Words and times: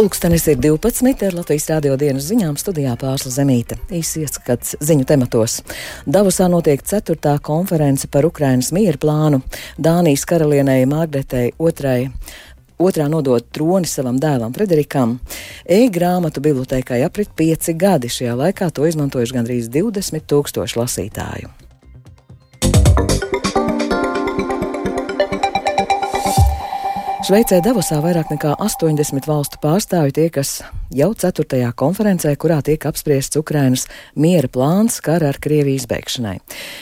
Pulkstenis 0.00 0.46
ir 0.48 0.56
12. 0.56 1.26
ar 1.26 1.34
Latvijas 1.36 1.66
rādio 1.68 1.92
dienas 2.00 2.24
ziņām 2.30 2.54
studijā 2.56 2.94
pārsla 2.96 3.34
Zemīte. 3.34 3.76
Īsi 3.92 4.22
ieskats 4.24 4.78
ziņu 4.80 5.04
tematos. 5.04 5.58
Davosā 6.08 6.46
notiek 6.48 6.80
4. 6.80 7.34
konference 7.44 8.08
par 8.08 8.24
Ukrainas 8.24 8.72
mieru 8.72 8.96
plānu. 8.96 9.42
Dānijas 9.76 10.24
karalienei 10.24 10.88
Margretei 10.88 11.52
II. 11.52 12.08
Otrā 12.80 13.12
nodot 13.12 13.52
troni 13.52 13.84
savam 13.84 14.16
dēlam 14.16 14.56
Frederikam. 14.56 15.18
E-grāmatu 15.68 16.40
bibliotēkai 16.48 17.04
aprit 17.04 17.36
pieci 17.36 17.76
gadi. 17.76 18.08
Šajā 18.08 18.40
laikā 18.40 18.72
to 18.72 18.88
izmantojuši 18.88 19.36
gandrīz 19.36 19.68
20 19.68 20.24
tūkstoši 20.32 20.80
lasītāju. 20.80 21.52
Šveicē 27.30 27.60
Davosā 27.62 28.00
vairāk 28.02 28.32
nekā 28.32 28.56
80 28.58 29.28
valstu 29.30 29.60
pārstāvji 29.62 30.16
tiekas 30.16 30.48
jau 30.90 31.12
4. 31.14 31.72
konferencē, 31.78 32.32
kurā 32.34 32.58
tiek 32.66 32.82
apspriests 32.88 33.38
Ukrainas 33.38 33.86
miera 34.18 34.48
plāns 34.50 34.98
kara 35.04 35.28
ar 35.30 35.38
Krieviju 35.38 35.78
izbeigšanai. 35.78 36.40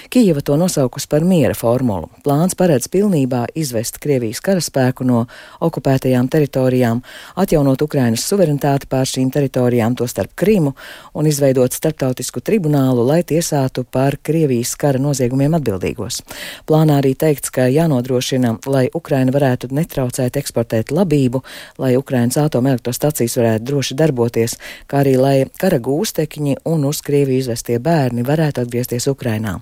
Kijava 0.09 0.41
to 0.41 0.57
nosaukus 0.57 1.05
par 1.07 1.27
miera 1.29 1.53
formulu. 1.55 2.09
Plāns 2.25 2.57
paredz 2.57 2.89
pilnībā 2.89 3.45
izvest 3.59 3.99
Krievijas 4.01 4.41
karaspēku 4.45 5.05
no 5.05 5.27
okupētajām 5.61 6.31
teritorijām, 6.33 7.03
atjaunot 7.37 7.85
Ukrainas 7.85 8.25
suverenitāti 8.25 8.89
pār 8.89 9.05
šīm 9.11 9.29
teritorijām, 9.35 9.97
to 9.99 10.09
starp 10.09 10.33
Krimu, 10.39 10.73
un 11.13 11.29
izveidot 11.29 11.77
starptautisku 11.77 12.41
tribunālu, 12.41 13.05
lai 13.05 13.21
tiesātu 13.29 13.85
par 13.85 14.17
Krievijas 14.25 14.73
kara 14.81 15.03
noziegumiem 15.03 15.59
atbildīgos. 15.61 16.23
Plānā 16.65 17.03
arī 17.03 17.13
teikts, 17.13 17.53
ka 17.53 17.69
jānodrošina, 17.69 18.57
lai 18.73 18.87
Ukraina 18.95 19.37
varētu 19.37 19.69
netraucēt 19.77 20.41
eksportēt 20.41 20.97
labību, 20.97 21.45
lai 21.79 21.95
Ukrainas 22.01 22.41
atomelektrostacijas 22.41 23.37
varētu 23.37 23.69
droši 23.69 23.98
darboties, 23.99 24.57
kā 24.89 25.03
arī 25.03 25.17
lai 25.21 25.35
kara 25.61 25.81
gūstekņi 25.83 26.61
un 26.71 26.87
uz 26.89 27.03
Krieviju 27.05 27.43
izvestie 27.43 27.79
bērni 27.83 28.25
varētu 28.27 28.63
atgriezties 28.65 29.09
Ukrainā. 29.11 29.59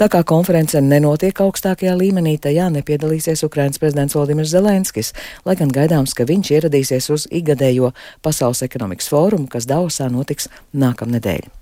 Tā 0.00 0.08
kā 0.12 0.22
konference 0.26 0.80
nenotiek 0.80 1.42
augstākajā 1.44 1.96
līmenī, 1.98 2.36
tajā 2.38 2.70
nepiedalīsies 2.78 3.44
Ukrainas 3.46 3.82
prezidents 3.82 4.16
Valdimirs 4.18 4.54
Zelenskis, 4.54 5.12
lai 5.44 5.58
gan 5.60 5.74
gaidāms, 5.74 6.14
ka 6.14 6.28
viņš 6.28 6.54
ieradīsies 6.58 7.10
uz 7.14 7.28
igadējo 7.30 7.92
Pasaules 8.22 8.64
ekonomikas 8.66 9.10
fórumu, 9.12 9.50
kas 9.50 9.68
Dausā 9.70 10.08
notiks 10.12 10.50
nākamnedēļ. 10.72 11.52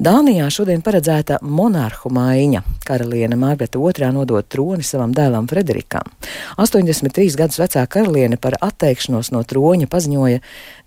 Dānijā 0.00 0.46
šodien 0.48 0.80
paredzēta 0.80 1.42
monarhu 1.44 2.08
maiņa. 2.16 2.62
Karaliene 2.88 3.36
Margarita 3.36 3.76
II 3.76 4.06
nodot 4.16 4.46
troni 4.48 4.80
savam 4.80 5.12
dēlam 5.12 5.44
Frederikam. 5.44 6.08
83 6.56 7.36
gadus 7.36 7.60
vecā 7.60 7.82
karaliene 7.84 8.38
par 8.40 8.56
atteikšanos 8.64 9.28
no 9.34 9.42
troņa 9.44 9.90
paziņoja 9.92 10.40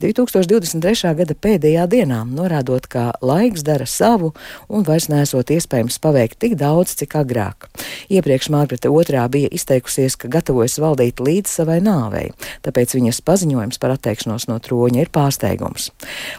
2023. 0.04 1.14
gada 1.16 1.36
pēdējā 1.40 1.86
dienā, 1.88 2.24
norādot, 2.28 2.90
ka 2.92 3.06
laiks 3.24 3.64
dara 3.64 3.88
savu 3.88 4.34
un 4.68 4.84
vairs 4.84 5.08
nesot 5.12 5.54
iespējams 5.56 6.00
paveikt 6.04 6.42
tik 6.44 6.58
daudz, 6.60 6.98
cik 7.00 7.16
agrāk. 7.22 7.70
Iepriekš 8.12 8.52
Margarita 8.52 8.92
II 8.92 9.24
bija 9.32 9.54
izteikusies, 9.56 10.18
ka 10.20 10.28
gatavojas 10.34 10.76
valdīt 10.84 11.24
līdz 11.24 11.56
savai 11.62 11.80
nāvei, 11.86 12.34
tāpēc 12.68 12.98
viņas 12.98 13.24
paziņojums 13.24 13.80
par 13.80 13.96
atteikšanos 13.96 14.50
no 14.52 14.60
troņa 14.60 15.06
ir 15.06 15.14
pārsteigums. 15.14 15.94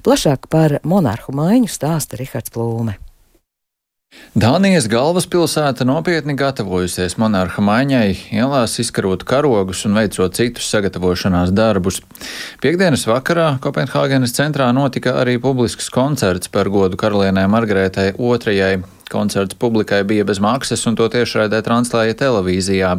Plašāk 0.05 0.51
par 0.53 0.79
monarhu 0.85 1.33
maiņu 1.33 1.73
stāsta 1.73 2.21
Rihards 2.21 2.53
Plūks. 2.53 3.14
Dānijas 4.35 4.89
galvaspilsēta 4.91 5.85
nopietni 5.87 6.35
gatavojusies 6.35 7.13
monarha 7.23 7.63
maiņai, 7.63 8.17
ielās 8.35 8.73
izkarot 8.83 9.23
karogus 9.31 9.85
un 9.87 9.95
veicot 9.95 10.35
citus 10.35 10.67
sagatavošanās 10.75 11.53
darbus. 11.55 12.01
Piektdienas 12.59 13.05
vakarā 13.07 13.53
Kopenhāgenes 13.63 14.35
centrā 14.35 14.67
notika 14.75 15.13
arī 15.21 15.37
publisks 15.39 15.87
koncerts 15.95 16.51
par 16.51 16.67
godu 16.67 16.99
karalienē 16.99 17.45
Margarētai 17.53 18.09
II. 18.19 18.81
Koncerts 19.13 19.55
publikai 19.55 20.01
bija 20.03 20.25
bez 20.27 20.41
maksas 20.43 20.83
un 20.91 20.99
to 20.99 21.07
tiešraidē 21.13 21.61
translēja 21.63 22.17
televīzijā. 22.25 22.91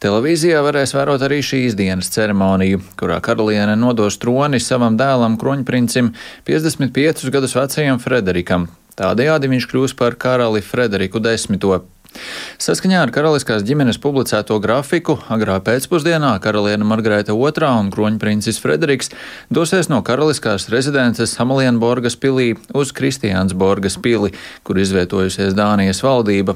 Televīzijā 0.00 0.62
varēs 0.64 0.94
vērot 0.96 1.26
arī 1.26 1.42
šīs 1.44 1.76
dienas 1.76 2.08
ceremoniju, 2.14 2.80
kurā 2.96 3.20
karaliene 3.20 3.76
nodos 3.76 4.16
troni 4.22 4.62
savam 4.64 4.96
dēlam, 4.96 5.36
kroņprincim, 5.36 6.14
55 6.48 7.28
gadus 7.36 7.58
vecajam 7.58 8.00
Frederikam, 8.00 8.70
Tādējādi 8.98 9.50
viņš 9.50 9.66
kļūs 9.72 9.94
par 9.98 10.14
karali 10.20 10.62
Frederiku 10.62 11.18
X. 11.18 11.48
Saskaņā 12.62 13.00
ar 13.04 13.10
karaliskās 13.14 13.64
ģimenes 13.66 13.98
publicēto 14.00 14.56
grafiku, 14.62 15.16
agrā 15.32 15.56
pēcpusdienā 15.64 16.30
karaliene 16.44 16.86
Margarita 16.86 17.34
II 17.34 17.66
un 17.66 17.90
kroņprincis 17.92 18.60
Frederiks 18.62 19.10
dosies 19.50 19.90
no 19.90 20.00
karaliskās 20.06 20.68
rezidences 20.72 21.34
Hamalienborgas 21.40 22.16
pilī 22.20 22.52
uz 22.74 22.92
Kristiānsborgas 22.94 23.98
pili, 24.02 24.30
kur 24.62 24.78
izvietojusies 24.78 25.56
Dānijas 25.58 26.02
valdība. 26.04 26.54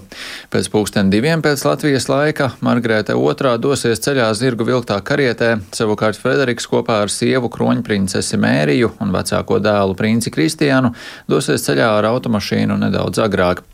Pēc 0.53 0.71
pulksten 0.73 1.11
diviem 1.11 1.43
pēc 1.43 1.65
Latvijas 1.67 2.09
laika 2.09 2.53
Margarita 2.65 3.17
II 3.19 3.57
dosies 3.63 4.03
ceļā 4.05 4.31
zirgu 4.39 4.69
vilktā 4.69 5.01
karietē, 5.03 5.57
savukārt 5.75 6.21
Frederiks 6.21 6.69
kopā 6.71 7.03
ar 7.05 7.13
sievu 7.13 7.51
kroņprincesi 7.53 8.39
Mēriju 8.39 8.95
un 9.03 9.13
vecāko 9.15 9.59
dēlu 9.63 9.99
princi 9.99 10.31
Kristiānu 10.35 10.95
dosies 11.29 11.67
ceļā 11.67 11.91
ar 11.99 12.09
automašīnu 12.15 12.79
nedaudz 12.87 13.21
agrāk. 13.25 13.65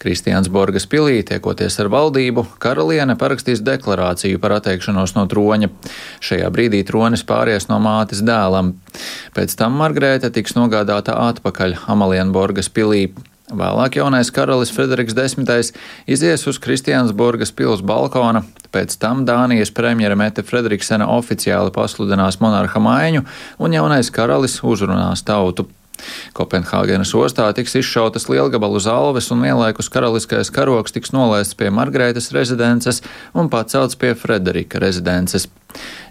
Kristiānsborgas 0.00 0.88
pilī 0.90 1.22
tiekoties 1.28 1.78
ar 1.82 1.90
valdību, 1.92 2.46
karaliene 2.62 3.16
parakstīs 3.20 3.62
deklarāciju 3.66 4.40
par 4.42 4.56
atteikšanos 4.58 5.16
no 5.18 5.26
troņa. 5.30 5.70
Šajā 6.24 6.50
brīdī 6.54 6.82
tronis 6.88 7.26
pāries 7.26 7.68
no 7.70 7.80
mātes 7.82 8.24
dēlam. 8.26 8.74
Pēc 9.36 9.56
tam 9.58 9.78
Margrēta 9.80 10.32
tiks 10.32 10.56
nogādāta 10.58 11.18
atpakaļ 11.28 11.80
Amalienborgas 11.92 12.70
pilī. 12.72 13.08
Vēlāk 13.46 14.00
jaunais 14.00 14.32
karalis 14.34 14.72
Frederiks 14.74 15.14
X 15.14 15.70
izies 16.10 16.46
uz 16.50 16.58
Kristiānsburgas 16.58 17.52
pils 17.54 17.78
balkona, 17.78 18.42
pēc 18.74 18.96
tam 18.98 19.22
Dānijas 19.22 19.70
premjera 19.70 20.16
Mete 20.18 20.42
Frederiksena 20.42 21.06
oficiāli 21.14 21.70
pasludinās 21.70 22.40
monarha 22.42 22.82
maiņu, 22.82 23.22
un 23.62 23.76
jaunais 23.78 24.10
karalis 24.10 24.58
uzrunās 24.66 25.22
tautu. 25.22 25.68
Kopenhāgenes 26.36 27.14
ostā 27.18 27.48
tiks 27.56 27.76
izšautas 27.80 28.28
lielgabalu 28.30 28.80
zalves 28.82 29.30
un 29.34 29.44
vienlaikus 29.46 29.90
karaliskais 29.92 30.52
karoks 30.54 30.94
tiks 30.96 31.14
nolaists 31.16 31.56
pie 31.58 31.70
Margreitas 31.70 32.32
rezidences 32.36 33.02
un 33.34 33.50
pacelts 33.52 33.98
pie 33.98 34.14
Frederika 34.14 34.82
rezidences. 34.82 35.48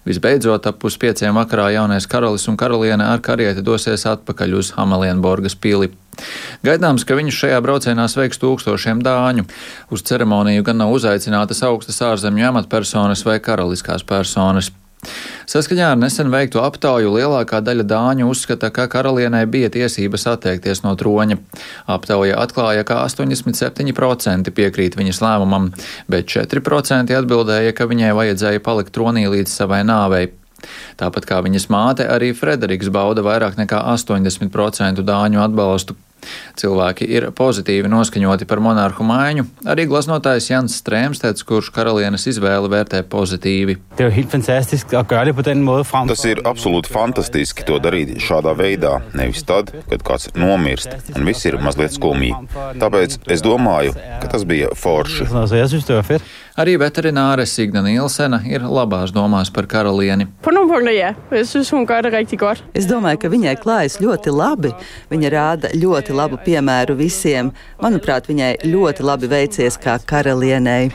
Visbeidzot, 0.05 0.67
ap 0.69 0.77
puspieciem 0.81 1.33
vakarā 1.33 1.71
jaunais 1.73 2.05
karalis 2.05 2.45
un 2.51 2.57
karaliene 2.59 3.05
ar 3.09 3.21
karieti 3.25 3.63
dosies 3.65 4.05
atpakaļ 4.05 4.59
uz 4.59 4.71
Hamalienborgas 4.77 5.57
pili. 5.57 5.89
Gaidāms, 6.65 7.03
ka 7.07 7.17
viņus 7.17 7.39
šajā 7.41 7.57
braucienā 7.65 8.05
sveiks 8.11 8.39
tūkstošiem 8.41 9.01
dāņu. 9.05 9.47
Uz 9.91 10.05
ceremoniju 10.05 10.63
gan 10.67 10.79
nav 10.83 10.93
uzaicinātas 10.95 11.63
augstas 11.65 12.01
ārzemju 12.05 12.51
amatpersonas 12.51 13.25
vai 13.27 13.39
karaliskās 13.43 14.05
personas. 14.07 14.71
Saskaņā 15.45 15.91
ar 15.93 15.99
nesen 16.01 16.31
veiktu 16.33 16.61
aptauju 16.63 17.11
lielākā 17.13 17.59
daļa 17.61 17.85
dāņu 17.89 18.29
uzskata, 18.31 18.71
ka 18.73 18.87
karalienei 18.91 19.43
bija 19.49 19.69
tiesības 19.73 20.25
atteikties 20.31 20.81
no 20.85 20.95
troņa. 20.97 21.37
Aptauja 21.95 22.39
atklāja, 22.41 22.85
ka 22.87 23.03
87% 23.05 24.53
piekrīt 24.55 24.97
viņas 24.97 25.21
lēmumam, 25.21 25.69
bet 26.09 26.31
4% 26.33 27.13
atbildēja, 27.19 27.75
ka 27.77 27.85
viņai 27.91 28.15
vajadzēja 28.17 28.63
palikt 28.65 28.95
tronī 28.97 29.27
līdz 29.29 29.53
savai 29.61 29.83
nāvei. 29.85 30.31
Tāpat 30.97 31.27
kā 31.29 31.41
viņas 31.45 31.69
māte, 31.69 32.07
arī 32.09 32.31
Frederiks 32.33 32.89
bauda 32.89 33.21
vairāk 33.25 33.59
nekā 33.59 33.83
80% 33.93 35.05
dāņu 35.05 35.43
atbalstu. 35.45 35.97
Cilvēki 36.59 37.07
ir 37.09 37.29
pozitīvi 37.35 37.89
noskaņoti 37.91 38.47
par 38.49 38.61
monarhu 38.63 39.05
maiņu. 39.07 39.45
Arī 39.71 39.87
glaznotājs 39.89 40.49
Jans 40.51 40.77
Strēmsteds, 40.81 41.45
kurš 41.47 41.71
karalienes 41.75 42.27
izvēli 42.31 42.71
vērtē 42.71 43.03
pozitīvi. 43.11 43.77
Tas 46.11 46.25
ir 46.29 46.43
absolūti 46.47 46.91
fantastiski 46.93 47.65
to 47.67 47.79
darīt 47.83 48.15
šādā 48.23 48.55
veidā, 48.57 48.97
nevis 49.17 49.45
tad, 49.47 49.71
kad 49.89 50.05
kāds 50.05 50.31
nomirst 50.37 51.13
un 51.15 51.27
viss 51.27 51.47
ir 51.47 51.59
mazliet 51.63 51.95
skumji. 51.95 52.33
Tāpēc 52.81 53.19
es 53.31 53.45
domāju, 53.45 53.95
ka 54.21 54.31
tas 54.31 54.47
bija 54.47 54.73
forši. 54.77 55.29
Arī 56.55 56.77
veterinārē 56.79 57.43
Signa 57.43 57.81
Nielsena 57.83 58.37
ir 58.47 58.63
labās 58.63 59.11
domās 59.11 59.49
par 59.51 59.65
karalieni. 59.67 60.29
Es 62.79 62.85
domāju, 62.87 63.19
ka 63.19 63.31
viņai 63.33 63.55
klājas 63.59 63.97
ļoti 63.99 64.31
labi. 64.31 64.71
Viņa 65.11 65.31
rāda 65.33 65.71
ļoti 65.75 66.15
labu 66.15 66.39
piemēru 66.45 66.95
visiem. 66.95 67.49
Manuprāt, 67.83 68.29
viņai 68.31 68.53
ļoti 68.71 69.03
labi 69.03 69.27
veicies 69.33 69.75
kā 69.83 69.97
karalienei. 70.07 70.93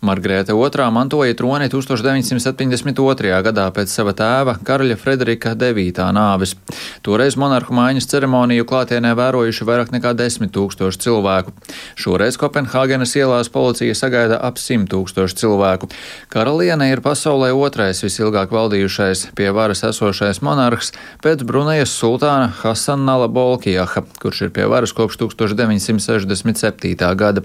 Margarēta 0.00 0.56
II 0.56 0.88
mantoja 0.96 1.36
troni 1.36 1.68
1972. 1.68 3.42
gadā 3.50 3.68
pēc 3.76 3.92
sava 3.92 4.16
tēva 4.16 4.56
karaļa 4.64 4.96
Frederika 4.96 5.52
IX 5.52 6.08
nāves. 6.16 6.56
Toreiz 7.04 7.36
monarhu 7.36 7.76
maiņas 7.76 8.08
ceremoniju 8.14 8.64
klātienē 8.64 9.12
vērojuši 9.20 9.68
vairāk 9.68 9.92
nekā 9.92 10.16
10 10.16 10.56
tūkstoši 10.56 11.04
cilvēku. 11.04 11.52
Šoreiz 12.00 12.40
Kopenhāgenes 12.40 13.12
ielās 13.20 13.52
policija 13.52 14.05
sagaida 14.06 14.38
ap 14.42 14.60
100 14.60 14.86
tūkstoši 14.90 15.38
cilvēku. 15.42 15.90
Karaliene 16.32 16.88
ir 16.92 17.02
pasaulē 17.04 17.50
otrais 17.56 18.02
visilgāk 18.04 18.52
valdījušais 18.54 19.30
pie 19.36 19.50
varas 19.54 19.82
esošais 19.86 20.42
monarhs 20.46 20.92
pēc 21.24 21.42
Brunejas 21.46 21.94
sultāna 21.96 22.48
Hasanala 22.62 23.28
Bolkijaha, 23.28 24.04
kurš 24.22 24.46
ir 24.46 24.52
pie 24.54 24.66
varas 24.70 24.94
kopš 24.96 25.18
1967. 25.24 27.14
gada. 27.18 27.42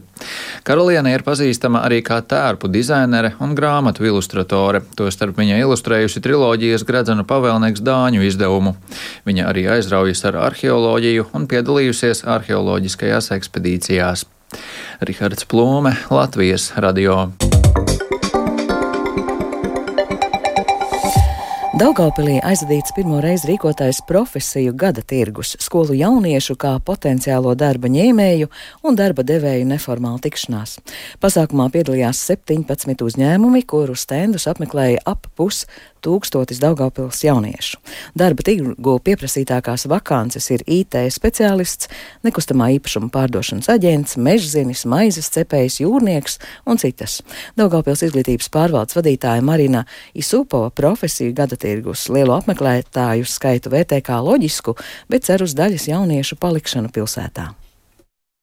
Karaliene 0.68 1.16
ir 1.16 1.26
pazīstama 1.26 1.84
arī 1.88 2.02
kā 2.06 2.22
tērpu 2.22 2.70
dizainere 2.72 3.34
un 3.42 3.56
grāmatu 3.58 4.06
ilustratore, 4.06 4.84
tostarp 4.98 5.40
viņa 5.42 5.62
ilustrējusi 5.64 6.22
triloģijas 6.22 6.86
Gradzenu 6.88 7.26
pavēlnieks 7.28 7.82
Dāņu 7.86 8.28
izdevumu. 8.28 8.76
Viņa 9.26 9.48
arī 9.50 9.66
aizraujas 9.78 10.22
ar 10.30 10.38
arheoloģiju 10.50 11.32
un 11.38 11.50
piedalījusies 11.50 12.26
arheoloģiskajās 12.38 13.32
ekspedīcijās. 13.38 14.28
Rihards 15.02 15.48
Plūme, 15.48 15.96
Latvijas 16.12 16.72
radio. 16.78 17.32
Daugaupilī 21.82 22.36
aizvadīts 22.46 22.94
pirmo 22.94 23.18
reizi 23.24 23.48
rīkotais 23.50 24.04
profesiju 24.06 24.76
gada 24.78 25.02
tirgus, 25.02 25.56
skolu 25.58 25.96
jauniešu 25.98 26.54
kā 26.62 26.76
potenciālo 26.86 27.56
darba 27.58 27.90
ņēmēju 27.90 28.52
un 28.86 29.00
darba 29.00 29.26
devēju 29.26 29.66
neformāla 29.66 30.22
tikšanās. 30.22 30.76
Pasākumā 31.24 31.66
piedalījās 31.74 32.22
17 32.30 33.02
uzņēmumi, 33.08 33.64
kuru 33.66 33.98
stendus 33.98 34.46
apmeklēja 34.52 35.02
ap 35.10 35.26
pus 35.34 35.64
tūkstotis 36.04 36.60
Daugavpils 36.62 37.22
jauniešu. 37.26 37.80
Darba 38.18 38.46
tirgu 38.46 38.98
pieprasītākās 39.06 39.88
vakances 39.92 40.50
ir 40.54 40.66
IT 40.66 40.98
speciālists, 41.14 41.90
nekustamā 42.26 42.72
īpašuma 42.78 43.12
pārdošanas 43.14 43.70
aģents, 43.72 44.18
mežzinis, 44.18 44.84
maizes 44.90 45.32
cepējs, 45.34 45.82
jūrnieks 45.84 46.40
un 46.66 46.82
citas. 46.82 47.22
Daugavpils 47.60 48.06
izglītības 48.10 48.52
pārvaldes 48.54 48.98
vadītāja 48.98 49.46
Marina 49.46 49.86
Isupova 50.18 50.74
profesiju 50.74 51.36
gada 51.38 51.60
tirgus 51.60 52.08
lielu 52.10 52.36
apmeklētāju 52.40 53.30
skaitu 53.30 53.74
vērtē 53.74 54.02
kā 54.06 54.22
loģisku, 54.26 54.78
bet 55.12 55.30
cer 55.30 55.46
uz 55.46 55.56
daļas 55.58 55.90
jauniešu 55.94 56.40
palikšanu 56.42 56.94
pilsētā. 56.94 57.52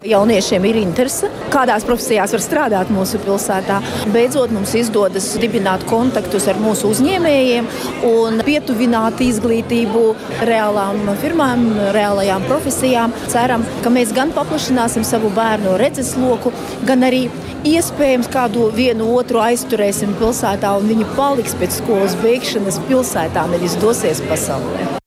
Jauniešiem 0.06 0.62
ir 0.62 0.76
interese, 0.78 1.26
kādās 1.50 1.82
profesijās 1.82 2.30
var 2.30 2.42
strādāt 2.44 2.90
mūsu 2.94 3.18
pilsētā. 3.18 3.80
Beidzot, 4.14 4.52
mums 4.54 4.70
izdodas 4.78 5.24
dibināt 5.42 5.82
kontaktus 5.90 6.44
ar 6.46 6.60
mūsu 6.62 6.92
uzņēmējiem 6.94 7.66
un 8.06 8.38
pietuvināt 8.46 9.18
izglītību 9.26 10.02
reālām 10.46 11.02
firmām, 11.18 11.64
reālajām 11.96 12.46
profesijām. 12.46 13.16
Ceram, 13.32 13.64
ka 13.82 13.90
mēs 13.90 14.14
gan 14.14 14.30
paplašināsim 14.36 15.02
savu 15.02 15.32
bērnu 15.34 15.74
redzesloku, 15.82 16.54
gan 16.86 17.02
arī 17.08 17.24
iespējams 17.66 18.30
kādu 18.30 18.68
vienu 18.78 19.10
otru 19.18 19.42
aizturēsim 19.48 20.14
pilsētā, 20.22 20.76
un 20.78 20.86
viņi 20.94 21.10
paliks 21.18 21.58
pēc 21.58 21.82
skolas 21.82 22.14
beigšanas 22.22 22.78
pilsētā, 22.86 23.48
nevis 23.50 23.74
dosies 23.82 24.22
pasaulē. 24.30 24.97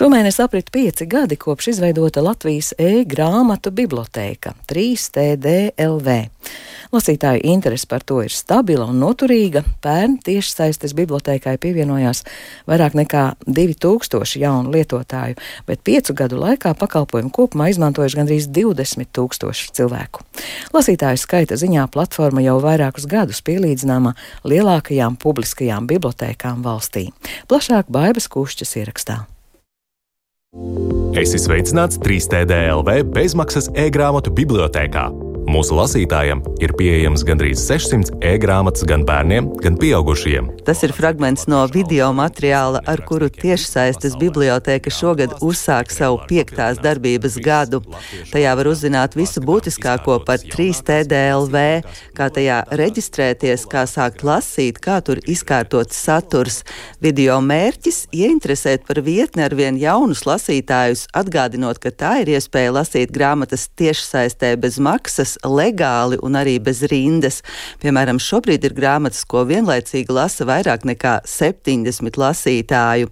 Šomēnes 0.00 0.38
aprit 0.40 0.70
pieci 0.72 1.04
gadi 1.04 1.36
kopš 1.36 1.66
izveidota 1.74 2.22
Latvijas 2.24 2.70
e-grāmatu 2.80 3.68
bibliotēka 3.68 4.54
3TDLV. 4.70 6.14
Lasītāju 6.88 7.42
interese 7.44 7.84
par 7.84 8.00
to 8.08 8.22
ir 8.24 8.32
stabila 8.32 8.86
un 8.88 8.96
noturīga. 9.02 9.60
Pērn 9.84 10.14
tiešsaistes 10.24 10.94
bibliotēkai 10.96 11.52
pievienojās 11.60 12.22
vairāk 12.70 12.96
nekā 12.96 13.24
2000 13.44 14.40
jaunu 14.40 14.72
lietotāju, 14.72 15.36
bet 15.68 15.82
piecu 15.84 16.16
gadu 16.16 16.38
laikā 16.40 16.72
pakalpojumu 16.80 17.28
kopumā 17.36 17.68
izmantojuši 17.74 18.20
gandrīz 18.22 18.46
20 18.56 19.10
tūkstoši 19.18 19.74
cilvēku. 19.76 20.24
Lasītāju 20.72 21.20
skaita 21.20 21.58
ziņā 21.60 21.84
platforma 21.92 22.40
jau 22.46 22.56
vairākus 22.64 23.04
gadus 23.04 23.42
pielīdzināma 23.44 24.14
lielākajām 24.48 25.20
publiskajām 25.20 25.90
bibliotēkām 25.92 26.64
valstī. 26.64 27.10
Plašāk 27.52 27.92
Baibas 27.92 28.30
Kušķas 28.32 28.74
ierakstā. 28.80 29.18
Es 31.14 31.30
esmu 31.30 31.44
sveicināts 31.44 32.00
3TDLV 32.02 33.04
bezmaksas 33.14 33.68
e-grāmatu 33.78 34.32
bibliotekā. 34.34 35.29
Mūsu 35.50 35.74
lasītājiem 35.74 36.44
ir 36.62 36.70
pieejams 36.78 37.24
gandrīz 37.26 37.58
600 37.64 38.20
e-grāmatas 38.22 38.84
gan 38.86 39.02
bērniem, 39.02 39.48
gan 39.58 39.74
pieaugušiem. 39.80 40.46
Tas 40.62 40.84
ir 40.86 40.92
fragments 40.94 41.48
no 41.50 41.64
video 41.74 42.12
materiāla, 42.14 42.78
ar 42.86 43.02
kuru 43.08 43.26
tiešsaistes 43.34 44.14
biblioteka 44.20 44.92
šogad 44.94 45.34
uzsāk 45.42 45.90
savu 45.90 46.20
piektās 46.30 46.78
darbības 46.78 47.40
gadu. 47.42 47.80
Tajā 48.30 48.52
var 48.60 48.70
uzzināt 48.70 49.16
visu 49.18 49.42
būtiskāko 49.42 50.20
par 50.28 50.38
3TDLV, 50.44 51.64
kā 52.14 52.30
tajā 52.30 52.60
reģistrēties, 52.78 53.66
kā 53.74 53.82
sākt 53.90 54.22
lasīt, 54.22 54.78
kā 54.78 55.00
tur 55.02 55.18
izkārtot 55.26 55.90
saturs. 55.90 56.60
Video 57.02 57.40
mērķis- 57.42 58.04
ieinteresēt 58.22 58.86
par 58.86 59.02
vietni 59.02 59.42
ar 59.42 59.58
vien 59.58 59.74
jaunus 59.74 60.22
lasītājus, 60.30 61.08
atgādinot, 61.10 61.82
ka 61.82 61.90
tā 61.90 62.14
ir 62.22 62.38
iespēja 62.38 62.70
lasīt 62.78 63.10
grāmatas 63.10 63.66
tiešsaistē 63.74 64.54
bez 64.54 64.78
maksas 64.78 65.39
legāli 65.44 66.18
un 66.24 66.38
arī 66.40 66.58
bez 66.62 66.82
rindas. 66.90 67.40
Piemēram, 67.82 68.20
šobrīd 68.20 68.64
ir 68.68 68.74
grāmatas, 68.76 69.22
ko 69.28 69.44
vienlaicīgi 69.48 70.12
lasa 70.12 70.46
vairāk 70.48 70.86
nekā 70.88 71.20
70 71.28 72.20
lasītāju. 72.20 73.10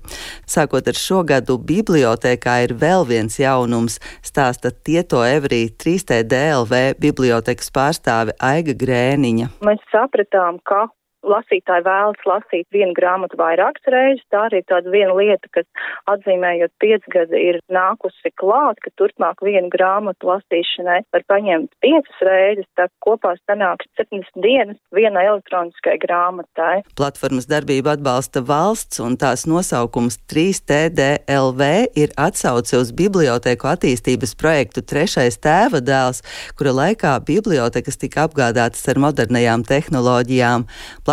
Sākot 0.49 0.89
ar 0.89 0.99
šo 0.99 1.23
gadu, 1.29 1.59
bibliotekā 1.59 2.59
ir 2.67 2.77
vēl 2.79 3.07
viens 3.09 3.39
jaunums, 3.41 3.99
stāsta 4.25 4.73
Tieto 4.73 5.25
Evrī 5.27 5.67
3TDLV 5.73 7.01
bibliotekas 7.01 7.73
pārstāve 7.75 8.37
Aiga 8.41 8.77
Grēniņa. 8.79 9.53
Mēs 9.67 9.83
sapratām, 9.93 10.63
ka 10.69 10.87
lasītāji 11.27 11.85
vēlas 11.87 12.27
lasīt 12.29 12.67
vienu 12.75 12.95
grāmatu 12.97 13.39
vairākas 13.39 13.91
reizes. 13.91 14.25
Tā 14.33 14.45
arī 14.47 14.63
ir 14.63 14.69
tāda 14.71 14.93
viena 14.93 15.15
lieta, 15.19 15.51
kas 15.55 15.67
atzīmējot 16.11 16.73
piecgadi 16.83 17.43
ir 17.51 17.61
nākusi 17.73 18.33
klāt, 18.39 18.81
ka 18.85 18.93
turpmāk 19.01 19.43
vienu 19.45 19.71
grāmatu 19.73 20.31
lasīšanai 20.31 21.01
var 21.15 21.25
paņemt 21.31 21.75
piecas 21.85 22.23
reizes, 22.25 22.69
tā 22.79 22.89
kopā 23.05 23.35
sanāks 23.49 23.89
70 24.01 24.43
dienas 24.45 24.79
vienai 24.95 25.27
elektroniskai 25.31 25.99
grāmatai. 26.03 26.85
Platformas 26.99 27.49
darbību 27.51 27.93
atbalsta 27.97 28.43
valsts 28.47 29.03
un 29.03 29.19
tās 29.21 29.47
nosaukums 29.51 30.21
3TDLV 30.31 31.71
ir 31.99 32.15
atsauce 32.19 32.79
uz 32.79 32.93
bibliotēku 32.97 33.69
attīstības 33.71 34.37
projektu 34.39 34.85
Trešais 34.89 35.41
tēva 35.43 35.83
dēls, 35.85 36.23
kura 36.59 36.75
laikā 36.77 37.17
bibliotekas 37.27 38.01
tika 38.01 38.27
apgādātas 38.29 38.87
ar 38.91 39.01
modernajām 39.03 39.65
tehnoloģijām. 39.69 40.67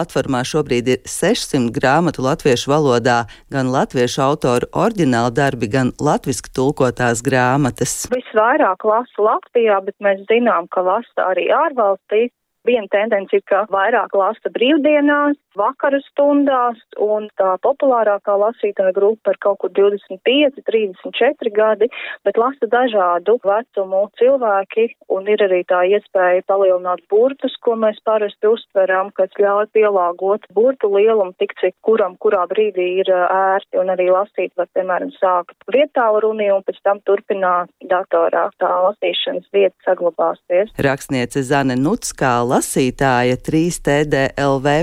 Platformā 0.06 0.44
šobrīd 0.46 0.90
ir 0.94 0.98
600 1.10 1.72
grāmatu 1.74 2.22
latviešu 2.22 2.70
valodā, 2.70 3.24
gan 3.50 3.72
latviešu 3.74 4.20
autoru 4.22 4.68
oriģināli 4.78 5.34
darbi, 5.34 5.66
gan 5.76 5.90
latviski 5.98 6.52
tulkotās 6.54 7.24
grāmatas. 7.26 8.06
Visvairāk 8.14 8.86
lasu 8.86 9.26
Latvijā, 9.26 9.80
bet 9.88 9.98
mēs 10.06 10.22
zinām, 10.30 10.70
ka 10.70 10.84
lasa 10.86 11.26
arī 11.32 11.48
ārvalstīs. 11.50 12.30
Viena 12.70 12.86
tendence 12.94 13.34
ir, 13.34 13.42
ka 13.50 13.64
vairāk 13.74 14.14
lasa 14.14 14.54
brīvdienās, 14.54 15.40
vakaru 15.60 16.00
stundās, 16.10 16.80
un 17.02 17.30
tā 17.40 17.56
populārākā 17.64 18.36
lasītāja 18.40 18.94
grupa 18.96 19.34
ir 19.34 19.40
kaut 19.44 19.60
kur 19.64 19.72
25, 19.76 20.62
34 20.68 21.54
gadi, 21.56 21.90
bet 22.28 22.40
lasa 22.40 22.70
dažādu 22.72 23.38
vecumu 23.46 24.06
cilvēki, 24.20 24.88
un 25.16 25.30
ir 25.32 25.44
arī 25.48 25.64
tā 25.68 25.84
iespēja 25.90 26.46
palielināt 26.50 27.04
burtus, 27.12 27.56
ko 27.64 27.76
mēs 27.80 28.00
parasti 28.08 28.50
uztveram, 28.50 29.12
kas 29.16 29.34
ļauj 29.40 29.70
pielāgot 29.76 30.48
burtu 30.56 30.92
lielumu 30.94 31.36
tik, 31.40 31.56
cik 31.62 31.76
kuram 31.86 32.18
kurā 32.22 32.46
brīdī 32.52 32.88
ir 33.02 33.12
ērti, 33.16 33.80
un 33.82 33.92
arī 33.94 34.10
lasīt 34.14 34.54
var, 34.60 34.70
piemēram, 34.76 35.14
sākt 35.20 35.56
vietālu 35.72 36.24
runi 36.26 36.50
un 36.54 36.64
pēc 36.66 36.82
tam 36.86 37.02
turpināt 37.08 37.72
datorā. 37.90 38.48
Tā 38.62 38.72
lasīšanas 38.88 39.48
vieta 39.54 39.76
saglabāsies. 39.88 40.74
Rakstniece 40.86 41.44
Zane 41.46 41.78
Nutskā 41.80 42.34
lasītāja 42.48 43.38
3TDLV 43.46 44.76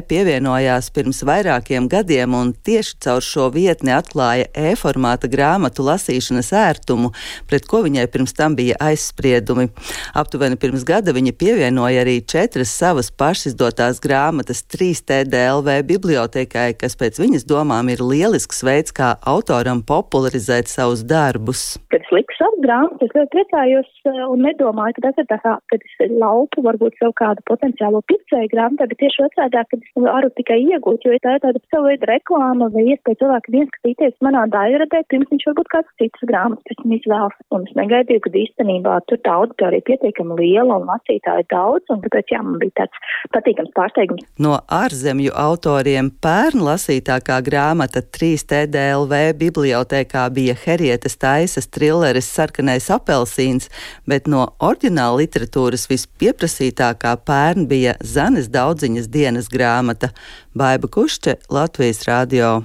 pievienojās 0.62 0.90
pirms 0.95 1.23
vairākiem 1.26 1.88
gadiem 1.90 2.35
un 2.35 2.52
tieši 2.52 2.95
caur 3.02 3.23
šo 3.23 3.49
vietni 3.50 3.90
atklāja 3.90 4.47
e-formāta 4.54 5.26
grāmatu 5.26 5.83
lasīšanas 5.83 6.52
ērtumu, 6.54 7.11
pret 7.50 7.66
ko 7.66 7.83
viņai 7.83 8.07
pirms 8.12 8.35
tam 8.37 8.54
bija 8.54 8.76
aizspriedumi. 8.78 9.71
Aptuveni 10.14 10.57
pirms 10.57 10.85
gada 10.87 11.12
viņa 11.12 11.33
pievienoja 11.35 12.04
arī 12.04 12.21
četras 12.23 12.71
savas 12.71 13.11
pašizdotās 13.11 13.99
grāmatas 14.02 14.62
3TDLV 14.71 15.83
bibliotekai, 15.88 16.75
kas 16.78 16.95
pēc 16.97 17.19
viņas 17.19 17.47
domām 17.49 17.90
ir 17.90 17.99
lielisks 17.99 18.62
veids, 18.62 18.95
kā 18.95 19.16
autoram 19.26 19.83
popularizēt 19.83 20.71
savus 20.71 21.02
darbus. 21.02 21.76
Kad 21.90 22.07
es 22.07 22.14
liku 22.14 22.38
savu 22.38 22.62
grāmatu, 22.62 23.09
es 23.09 23.16
ļoti 23.19 23.33
priecājos 23.35 23.90
un 24.31 24.47
nedomāju, 24.47 24.99
ka 24.99 25.09
tas 25.09 25.19
ir 25.25 25.28
tā 25.33 25.40
kā, 25.42 25.57
kad 25.73 25.83
es 25.88 26.16
lauku 26.23 26.62
varbūt 26.62 27.02
sev 27.02 27.16
kādu 27.19 27.42
potenciālo 27.50 28.04
pircēju 28.07 28.52
grāmatai, 28.54 28.90
bet 28.92 29.02
tieši 29.02 29.26
otrādi, 29.26 29.66
ka 29.73 29.81
es 29.81 30.07
varu 30.07 30.31
tikai 30.38 30.51
iegūt, 30.59 31.04
jo 31.06 31.16
tā 31.25 31.37
ir 31.37 31.42
tāda 31.44 31.61
sava 31.71 31.90
veida 31.90 32.09
reklāma 32.11 32.68
vai 32.75 32.85
iespēja 32.92 33.21
cilvēkam 33.23 33.59
ieskatīties 33.61 34.14
manā 34.25 34.44
daļradē, 34.52 35.02
pirms 35.12 35.30
viņš 35.32 35.47
varbūt 35.49 35.71
kāds 35.73 35.94
cits 36.00 36.26
grāmatas 36.28 36.66
pēc 36.68 36.80
tam 36.82 36.94
izvēlas. 36.97 37.38
Un 37.54 37.66
es 37.68 37.76
negaidīju, 37.78 38.23
ka 38.25 38.32
īstenībā 38.42 38.97
tur 39.11 39.21
tā 39.26 39.37
auditorija 39.42 39.87
pietiekami 39.88 40.38
liela 40.40 40.78
un 40.80 40.88
lasītāji 40.90 41.49
daudz, 41.52 41.87
un 41.92 42.02
tāpēc 42.04 42.35
jā, 42.35 42.42
man 42.47 42.59
bija 42.62 42.76
tāds 42.82 43.02
patīkams 43.35 43.75
pārsteigums. 43.76 44.26
No 44.42 44.59
ārzemju 44.73 45.35
autoriem 45.38 46.11
pērn 46.25 46.64
lasītākā 46.66 47.38
grāmata 47.47 48.04
3 48.18 48.47
TDLV 48.52 49.23
bibliotēkā 49.40 50.26
bija 50.35 50.56
Herietas 50.64 51.18
taisas 51.21 51.68
trilleris 51.73 52.30
Sarkanais 52.32 52.88
apelsīns, 52.92 53.71
bet 54.09 54.30
no 54.30 54.47
oriģināla 54.62 55.23
literatūras 55.23 55.88
vispieprasītākā 55.90 57.16
pērn 57.26 57.68
bija 57.71 57.97
Zanes 58.02 58.50
daudziņas 58.52 59.11
dienas 59.12 59.50
grāmata 59.52 60.12
Baiba 60.54 60.88
Kušče 60.88 61.34
Latvijas 61.50 62.02
radio. 62.02 62.62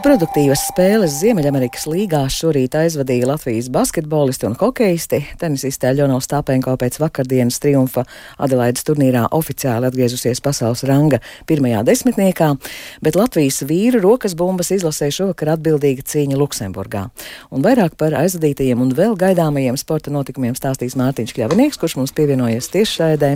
Produktīvas 0.00 0.62
spēles 0.70 1.12
Ziemeļamerikas 1.20 1.82
līgā 1.90 2.22
šorīt 2.32 2.72
aizvadīja 2.78 3.26
Latvijas 3.28 3.66
basketbolisti 3.72 4.46
un 4.48 4.54
hokeisti. 4.56 5.18
Tenisistē 5.36 5.90
Ļono 5.98 6.16
Stāpenko 6.24 6.72
pēc 6.80 6.96
vakardienas 7.02 7.58
triumfa 7.60 8.06
Adelaidas 8.40 8.86
turnīrā 8.88 9.26
oficiāli 9.36 9.90
atgriezusies 9.90 10.40
pasaules 10.40 10.86
ranga 10.88 11.18
pirmajā 11.50 11.82
desmitniekā, 11.84 12.48
bet 13.04 13.18
Latvijas 13.18 13.60
vīru 13.68 14.00
rokas 14.00 14.32
bumbas 14.38 14.70
izlasēja 14.72 15.18
šovakar 15.18 15.52
atbildīga 15.58 16.06
cīņa 16.08 16.38
Luksemburgā. 16.40 17.02
Un 17.52 17.66
vairāk 17.66 17.98
par 18.00 18.16
aizvadītajiem 18.22 18.80
un 18.80 18.94
vēl 18.96 19.18
gaidāmajiem 19.20 19.76
sporta 19.80 20.14
notikumiem 20.14 20.56
stāstīs 20.56 20.96
Mārtiņš 20.96 21.34
Kļavinieks, 21.36 21.80
kurš 21.82 21.98
mums 22.00 22.14
pievienojies 22.16 22.70
tiešraidē. 22.72 23.34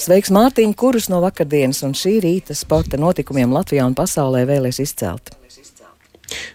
Sveiks, 0.00 0.32
Mārtiņ, 0.32 0.72
kurus 0.80 1.10
no 1.12 1.20
vakardienas 1.26 1.82
un 1.84 1.92
šī 1.92 2.16
rīta 2.24 2.56
sporta 2.56 2.96
notikumiem 2.96 3.52
Latvijā 3.52 3.84
un 3.84 3.98
pasaulē 3.98 4.46
vēlies 4.48 4.80
izcelt? 4.86 5.34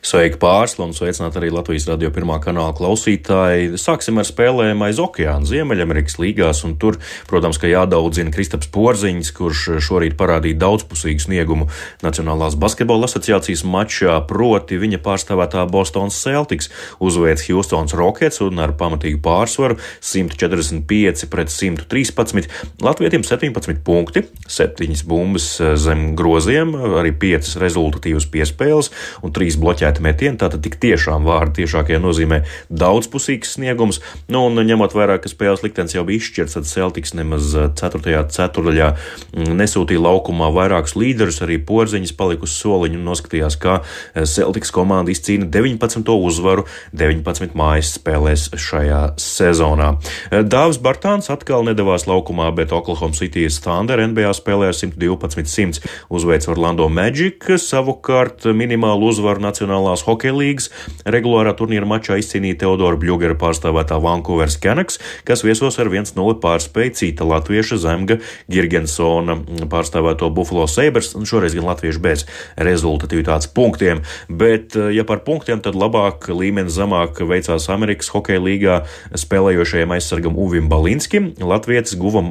Sveiki 0.06 0.38
pārsla 0.40 0.86
un 0.86 0.94
sveicināt 0.96 1.36
arī 1.40 1.50
Latvijas 1.54 1.88
radio 1.90 2.12
pirmā 2.14 2.38
kanāla 2.44 2.76
klausītāji. 2.78 3.74
Sāksim 3.82 4.20
ar 4.22 4.28
spēlēm 4.28 4.84
aiz 4.86 5.00
okeāna 5.02 5.48
Ziemeļamerikas 5.50 6.20
līgās, 6.22 6.62
un 6.68 6.76
tur, 6.82 7.00
protams, 7.30 7.60
ka 7.62 7.70
jādaudzina 7.72 8.34
Kristaps 8.34 8.70
Porziņš, 8.74 9.32
kurš 9.36 9.64
šorīt 9.86 10.16
parādīja 10.20 10.60
daudzpusīgu 10.62 11.26
sniegumu 11.26 11.68
Nacionālās 12.06 12.58
basketbola 12.62 13.10
asociācijas 13.10 13.66
mačā, 13.68 14.16
proti 14.30 14.80
viņa 14.82 15.02
pārstāvētā 15.06 15.66
Bostonas 15.74 16.20
Celtics 16.22 16.72
uzveic 17.04 17.42
Houstonas 17.50 17.96
Rockets 17.98 18.44
un 18.46 18.62
ar 18.64 18.76
pamatīgu 18.78 19.20
pārsvaru 19.26 19.80
145 20.06 21.28
pret 21.32 21.52
113. 21.52 22.50
Latvijiem 22.86 23.26
17 23.26 23.82
punkti, 23.86 24.26
7 24.48 25.04
bumbas 25.10 25.50
zem 25.82 26.08
groziem, 26.18 26.76
arī 27.02 27.12
5 27.26 27.56
rezultatīvas 27.64 28.30
piespēles 28.32 28.92
un 29.26 29.34
3 29.36 29.60
bloķēti 29.66 30.06
metieni. 30.06 30.38
Tātad 30.40 30.62
tik 30.66 30.78
tiešām 30.84 31.26
vārdu 31.26 31.64
tiešākajā 31.64 32.00
nozīmē 32.04 32.44
daudzpusīgs 32.70 33.56
sniegums. 33.58 34.02
Nu, 34.30 34.46
un 34.50 34.62
ņemot 34.62 34.94
vērā, 34.96 35.18
ka 35.22 35.32
spēles 35.32 35.64
liktenis 35.66 35.96
jau 35.98 36.06
bija 36.08 36.22
izšķirts, 36.22 36.58
tad 36.58 36.70
Celtics 36.70 37.16
nemaz 37.18 37.52
4. 37.80 38.02
Eh, 38.06 38.22
ceturdaļā 38.36 38.90
mm, 38.94 39.54
nesūtīja 39.60 40.04
laukumā 40.04 40.52
vairākus 40.56 40.96
līderus, 41.00 41.42
arī 41.46 41.58
porziņas 41.66 42.14
palika 42.18 42.46
uz 42.48 42.56
soliņu 42.60 43.00
un 43.00 43.10
noskatījās, 43.10 43.58
kā 43.62 43.80
eh, 43.82 44.26
Celtics 44.30 44.74
komanda 44.76 45.14
izcīna 45.14 45.50
19. 45.52 46.14
uzvaru 46.30 46.68
19 46.96 47.58
mājas 47.58 47.96
spēlēs 48.00 48.50
šajā 48.54 49.02
sezonā. 49.22 49.96
Eh, 50.30 50.44
Dāvis 50.46 50.82
Bartāns 50.84 51.32
atkal 51.34 51.66
nedavās 51.68 52.08
laukumā, 52.10 52.52
bet 52.56 52.76
Oklahoma 52.76 53.18
City 53.18 53.48
Thunder 53.50 54.02
NBA 54.06 54.34
spēlē 54.36 54.72
ar 54.72 54.78
112-100 54.78 55.82
uzveic 56.14 56.48
Orlando 56.52 56.88
Magic, 56.92 57.48
savukārt 57.62 58.46
minimālu 58.56 59.10
uzvaru 59.12 59.46
Nacionālās 59.56 60.04
hokeja 60.04 60.36
līgas 60.36 60.68
regulārā 61.08 61.54
turnīra 61.56 61.88
mačā 61.88 62.18
izcīnīja 62.20 62.60
Teodora 62.66 62.98
Bļūgera 63.00 63.38
pārstāvētā 63.40 63.96
Vankūveras 64.04 64.58
Canucks, 64.60 65.00
kas 65.28 65.46
viesos 65.46 65.80
ar 65.80 65.88
1-0 65.88 66.36
pārspēja 66.44 66.96
cita 67.00 67.28
latvieša 67.28 67.78
Zemga 67.80 68.18
Girgensona 68.52 69.38
pārstāvēto 69.72 70.28
Buffalo 70.36 70.66
Sabres, 70.68 71.14
un 71.16 71.24
šoreiz 71.30 71.56
gan 71.56 71.70
latvieši 71.70 72.02
bez 72.04 72.26
rezultatīvitātes 72.60 73.48
punktiem. 73.56 74.02
Bet, 74.28 74.76
ja 74.76 75.06
par 75.08 75.24
punktiem, 75.24 75.64
tad 75.64 75.78
labāk 75.80 76.28
līmeni 76.36 76.74
zemāk 76.74 77.24
veicās 77.24 77.70
Amerikas 77.72 78.12
hokeja 78.12 78.44
līgā 78.44 78.78
spēlējošajam 79.16 79.96
aizsargam 79.96 80.36
Uvim 80.42 80.68
Balinskim. 80.72 81.32
Latvijas 81.40 81.96
guva 82.00 82.26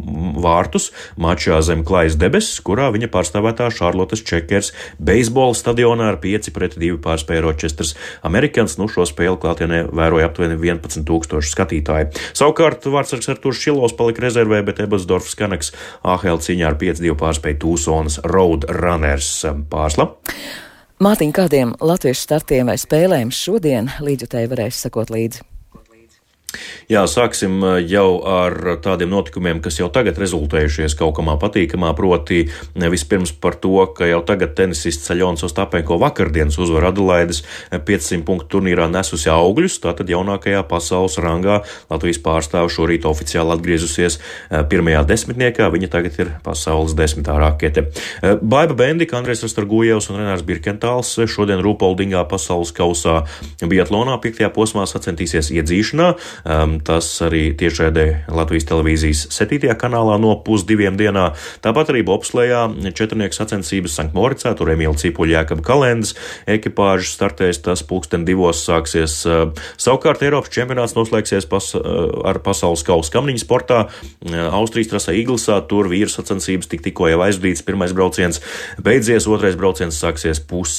vārtus 0.45 0.91
mačā 1.17 1.63
zem 1.65 1.87
klājas 1.89 2.19
debesis, 2.21 2.61
kurā 2.65 2.91
viņa 2.93 3.09
pārstāvētā 3.15 3.71
Šarlotas 3.73 4.25
Čekers 4.27 4.75
beisbola 5.01 5.57
stadionā 5.57 6.13
ar 6.13 6.21
5 6.21 6.53
pret 6.53 6.77
2 6.81 7.01
pārspēja 7.05 7.45
Rochesters 7.45 7.95
Amerikans. 8.27 8.79
Nu, 8.81 8.89
šo 8.91 9.07
spēli 9.09 9.39
klātienē 9.43 9.85
vēroja 9.95 10.31
aptuveni 10.31 10.59
11,000 10.59 11.45
skatītāji. 11.53 12.11
Savukārt 12.37 12.89
Vārtsargs 12.91 13.31
Artūrs 13.35 13.63
Šilovs 13.63 13.97
palika 13.99 14.27
rezervē, 14.27 14.65
bet 14.67 14.83
Ebasdorfs 14.85 15.37
Kanaks 15.39 15.73
AHL 16.03 16.43
cīņā 16.45 16.73
ar 16.73 16.79
5-2 16.81 17.17
pārspēja 17.21 17.61
Tūsonas 17.65 18.21
Road 18.27 18.69
Runners 18.73 19.33
pārsla. 19.71 20.11
Mātiņ, 21.05 21.33
kādiem 21.35 21.75
latviešu 21.83 22.23
startiem 22.23 22.71
vai 22.71 22.79
spēlēm 22.81 23.35
šodien 23.35 23.91
līdzjutēji 24.05 24.53
varēs 24.53 24.85
sekot 24.87 25.11
līdzi? 25.13 25.54
Jā, 26.91 27.05
sāksim 27.09 27.63
eh, 27.65 27.79
jau 27.89 28.21
ar 28.29 28.77
tādiem 28.85 29.09
notikumiem, 29.13 29.61
kas 29.65 29.79
jau 29.81 29.89
tagad 29.93 30.19
rezultējušies 30.21 30.97
kaut 30.99 31.15
kamā 31.17 31.37
patīkamā. 31.41 31.95
Proti, 31.97 32.45
vispirms 32.75 33.33
par 33.41 33.57
to, 33.61 33.77
ka 33.97 34.09
jau 34.09 34.21
tagad 34.27 34.53
tenisists 34.59 35.09
Ceļons 35.09 35.47
Ostapenko 35.47 35.97
vakardienas 36.03 36.59
uzvaru 36.61 36.91
Adelaides 36.91 37.43
500 37.73 38.19
eh, 38.19 38.25
punktu 38.27 38.51
turnīrā 38.57 38.89
nesusi 38.93 39.31
augļus. 39.33 39.79
Tātad 39.85 40.13
jaunākajā 40.13 40.65
pasaules 40.69 41.17
rangā 41.23 41.63
Latvijas 41.91 42.21
pārstāve 42.25 42.73
šorīt 42.73 43.09
oficiāli 43.09 43.57
atgriezusies 43.57 44.19
eh, 44.19 44.61
pirmajā 44.69 45.05
desmitniekā. 45.09 45.71
Viņa 45.75 45.91
tagad 45.97 46.21
ir 46.21 46.35
pasaules 46.45 46.97
desmitā 46.99 47.39
rakete. 47.41 47.87
Baiba 48.43 48.77
Bendika, 48.77 49.19
Andrēs 49.19 49.43
Rastargujevs 49.45 50.11
un 50.13 50.21
Renārs 50.21 50.45
Birkentāls 50.47 51.15
šodien 51.31 51.63
Rūpoldingā 51.65 52.25
pasaules 52.29 52.75
kausā 52.77 53.23
Biatlonā 53.65 54.19
piektajā 54.23 54.51
posmā 54.55 54.85
sacensties 54.91 55.51
iedzīšanā. 55.55 56.13
Tas 56.45 57.07
arī 57.25 57.47
tiešraidē 57.57 58.29
Latvijas 58.29 58.67
televīzijas 58.69 59.23
7. 59.33 59.71
kanālā 59.81 60.19
no 60.21 60.35
pusdiviem 60.45 60.99
dienā. 61.01 61.31
Tāpat 61.65 61.95
arī 61.95 62.03
bobslējā 62.05 62.93
četrnieku 62.93 63.33
sacensības 63.33 63.95
Sanktmoricā, 63.97 64.53
tur 64.59 64.75
Emīla 64.75 64.99
Cipuļa 65.01 65.39
Jēkaba 65.39 65.65
kalendas 65.65 66.13
ekipāžu 66.51 67.09
startēs, 67.09 67.63
tas 67.65 67.81
pulksten 67.89 68.27
divos 68.29 68.61
sāksies. 68.67 69.23
Savukārt 69.81 70.25
Eiropas 70.27 70.53
čempionāts 70.53 70.93
noslēgsies 70.99 71.49
pas, 71.49 71.71
ar 72.29 72.43
pasaules 72.45 72.85
kausa 72.85 73.17
kamniņu 73.17 73.41
sportā. 73.41 73.87
Austrijas 74.53 74.93
trasā 74.93 75.17
Iglesā 75.17 75.63
tur 75.71 75.89
vīru 75.89 76.13
sacensības 76.13 76.69
tik 76.69 76.85
tikko 76.85 77.09
jau 77.09 77.23
aizvadīts, 77.25 77.65
pirmais 77.65 77.97
brauciens 77.97 78.43
beidzies, 78.85 79.31
otrais 79.33 79.57
brauciens 79.57 79.97
sāksies 79.97 80.45
pus 80.45 80.77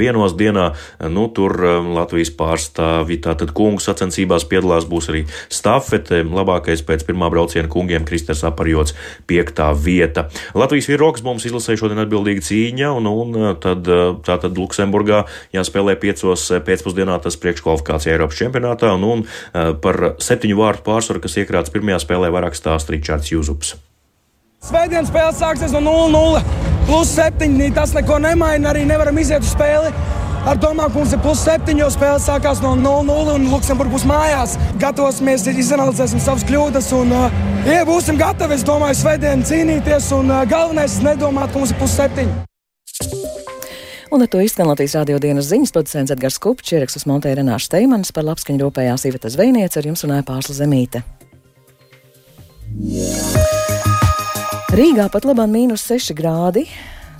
vienos 0.00 0.32
dienā. 0.40 0.70
Nu, 1.12 1.28
tur 1.28 1.60
Latvijas 1.92 2.32
pārstāvi 2.32 3.20
tātad 3.20 3.52
kungu 3.52 3.84
sacensībās 3.84 4.48
piedalās 4.48 4.83
būs 4.88 5.10
arī 5.12 5.24
stafete. 5.52 6.22
Labākais 6.24 6.84
pēc 6.86 7.04
pirmā 7.08 7.30
brauciena 7.32 7.70
kungiem 7.70 8.06
Kristers 8.08 8.44
Aparjots 8.46 8.96
piektā 9.30 9.70
vieta. 9.76 10.28
Latvijas 10.56 10.88
vīroks 10.90 11.24
mums 11.26 11.46
izlasīja 11.48 11.84
šodien 11.84 12.02
atbildīga 12.04 12.44
cīņa, 12.44 12.92
un, 12.98 13.08
un 13.10 13.38
tad, 13.62 13.88
tātad 14.26 14.60
Luksemburgā 14.60 15.24
jāspēlē 15.54 15.96
piecos 16.00 16.46
pēcpusdienā 16.66 17.18
tas 17.24 17.38
priekškvalifikācija 17.42 18.16
Eiropas 18.16 18.40
čempionātā, 18.42 18.94
un, 18.98 19.08
un 19.08 19.80
par 19.84 20.14
septiņu 20.22 20.60
vārtu 20.60 20.86
pārsvaru, 20.86 21.24
kas 21.24 21.40
iekrāts 21.42 21.74
pirmajā 21.74 22.02
spēlē, 22.04 22.32
vairāk 22.34 22.58
stāsta 22.58 22.94
Ričards 22.94 23.32
Juzups. 23.32 23.76
Svētdienas 24.64 25.10
spēle 25.12 25.32
sāksies 25.36 25.74
no 25.76 25.82
0-0. 25.84 26.40
Plus 26.88 27.10
7. 27.16 27.58
Tas 27.76 27.92
neko 27.96 28.16
nemaina. 28.24 28.72
Arī 28.72 28.86
nevaram 28.88 29.18
iziet 29.20 29.44
uz 29.44 29.52
spēli 29.52 29.92
ar 30.44 30.90
mums 30.94 31.12
ir 31.12 31.20
plus 31.24 31.40
7, 31.44 31.78
jo 31.78 31.88
spēle 31.90 32.20
sākās 32.20 32.60
no 32.62 32.74
0-0 32.76 33.34
un 33.34 33.48
Luksemburgā 33.50 33.92
būs 33.94 34.06
mājās. 34.08 34.56
Gatavosimies, 34.80 35.46
izanalizēsim 35.46 36.20
savas 36.20 36.44
kļūdas 36.44 36.92
un 36.92 37.12
uh, 37.12 37.30
ja 37.66 37.84
būsim 37.88 38.18
gatavi, 38.20 38.54
es 38.54 38.64
domāju, 38.64 38.98
svētdien 39.00 39.44
cīnīties. 39.44 40.12
Un 40.18 40.30
uh, 40.30 40.44
galvenais 40.48 41.00
nedomāt, 41.04 41.52
ka 41.52 41.58
mums 41.58 41.72
ir 41.72 41.80
plus 41.80 41.96
7. 41.96 42.28
Un 44.14 44.22
ar 44.22 44.30
to 44.30 44.38
izskan 44.44 44.68
Latvijas 44.68 44.94
rādio 44.94 45.16
dienas 45.18 45.48
ziņas 45.50 45.72
producents 45.74 46.12
Edgars 46.14 46.36
Kupčs, 46.38 46.76
ierakstus 46.76 47.08
montēja 47.10 47.40
Renāša 47.40 47.66
Steimanis 47.66 48.12
par 48.14 48.28
labskaņu 48.28 48.60
rūpējās 48.62 49.08
Iveta 49.08 49.32
Zvejniece, 49.32 49.80
ar 49.80 49.88
jums 49.88 50.04
runāja 50.04 50.26
Pārsla 50.28 50.54
Zemīte. 50.60 51.02
Rīgā 54.74 55.08
pat 55.10 55.26
labāk 55.26 55.50
mīnus 55.50 55.82
6 55.88 56.14
grādi. 56.18 56.68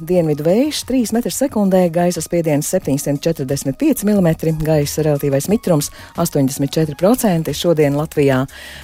Dienvidu 0.07 0.45
vējš 0.47 0.83
3 0.89 1.13
m2, 1.19 1.81
gaisa 1.95 2.23
spiediens 2.25 2.69
745 2.71 4.05
mm, 4.07 4.31
gaisa 4.65 5.05
relatīvais 5.07 5.49
mitrums 5.53 5.91
84%. 6.21 7.53
Šodien 7.55 7.97
Latvijā 7.99 8.43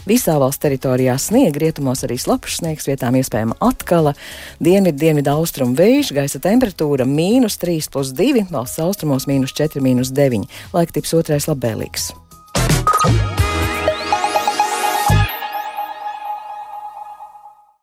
visā 0.08 0.36
valsts 0.40 0.62
teritorijā 0.64 1.16
sniega, 1.20 1.62
rietumos 1.62 2.04
arī 2.06 2.18
slapjš 2.20 2.60
sniegs, 2.60 2.88
vietām 2.90 3.18
iespējama 3.20 3.58
atkala. 3.64 4.14
Dienvidu, 4.62 4.98
dienvidu 5.04 5.34
austrumu 5.34 5.76
vējš, 5.78 6.14
gaisa 6.16 6.42
temperatūra 6.42 7.08
mīnus 7.08 7.60
3 7.62 7.90
plus 7.92 8.14
2, 8.16 8.48
valsts 8.52 8.82
austrumos 8.84 9.28
mīnus 9.30 9.56
4, 9.56 9.82
mīnus 9.84 10.14
9. 10.16 10.48
Laika 10.76 10.98
tips 11.00 11.14
otrais 11.20 11.50
labvēlīgs. 11.50 12.10